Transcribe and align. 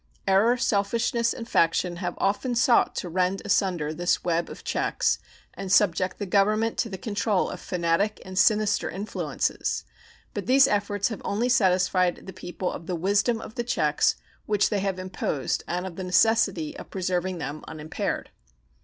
Error, 0.27 0.57
selfishness, 0.57 1.31
and 1.31 1.47
faction 1.47 1.97
have 1.97 2.15
often 2.17 2.55
sought 2.55 2.95
to 2.95 3.07
rend 3.07 3.39
asunder 3.45 3.93
this 3.93 4.23
web 4.23 4.49
of 4.49 4.63
checks 4.63 5.19
and 5.53 5.71
subject 5.71 6.17
the 6.17 6.25
Government 6.25 6.75
to 6.79 6.89
the 6.89 6.97
control 6.97 7.51
of 7.51 7.59
fanatic 7.59 8.19
and 8.25 8.35
sinister 8.35 8.89
influences, 8.89 9.85
but 10.33 10.47
these 10.47 10.67
efforts 10.67 11.09
have 11.09 11.21
only 11.23 11.49
satisfied 11.49 12.25
the 12.25 12.33
people 12.33 12.71
of 12.71 12.87
the 12.87 12.95
wisdom 12.95 13.39
of 13.39 13.53
the 13.53 13.63
checks 13.63 14.15
which 14.47 14.71
they 14.71 14.79
have 14.79 14.97
imposed 14.97 15.63
and 15.67 15.85
of 15.85 15.97
the 15.97 16.03
necessity 16.03 16.75
of 16.79 16.89
preserving 16.89 17.37
them 17.37 17.63
unimpaired. 17.67 18.31